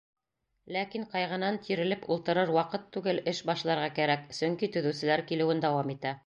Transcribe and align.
Ләкин 0.75 1.03
ҡайғынан 1.11 1.59
тирелеп 1.67 2.07
ултырыр 2.15 2.53
ваҡыт 2.55 2.87
түгел, 2.97 3.21
эш 3.33 3.43
башларға 3.51 3.93
кәрәк, 4.01 4.27
сөнки 4.39 4.71
төҙөүселәр 4.79 5.25
килеүен 5.33 5.63
дауам 5.69 5.95
итә. 5.97 6.17